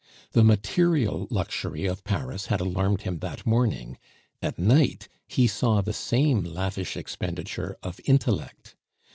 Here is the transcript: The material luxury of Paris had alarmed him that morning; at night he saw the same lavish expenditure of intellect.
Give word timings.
The 0.31 0.43
material 0.43 1.27
luxury 1.29 1.85
of 1.85 2.03
Paris 2.03 2.47
had 2.47 2.59
alarmed 2.59 3.03
him 3.03 3.19
that 3.19 3.45
morning; 3.45 3.99
at 4.41 4.57
night 4.57 5.07
he 5.27 5.45
saw 5.45 5.81
the 5.81 5.93
same 5.93 6.43
lavish 6.43 6.97
expenditure 6.97 7.77
of 7.83 7.99
intellect. 8.05 8.75